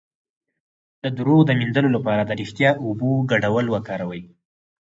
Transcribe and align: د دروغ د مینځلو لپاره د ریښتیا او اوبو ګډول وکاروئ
د 1.03 1.05
دروغ 1.17 1.39
د 1.45 1.51
مینځلو 1.59 1.89
لپاره 1.97 2.23
د 2.25 2.31
ریښتیا 2.39 2.69
او 2.77 2.83
اوبو 2.89 3.09
ګډول 3.31 3.65
وکاروئ 3.69 4.23